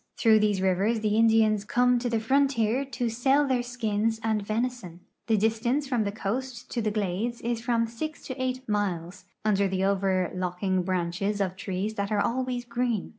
[0.17, 5.01] Through these rivers the Indians come to the frontier to sell their skins and venison.
[5.27, 9.67] The distance from the coast to the glades is from 6 to 8 miles, under
[9.67, 13.09] the overlooking branches of trees that are always green.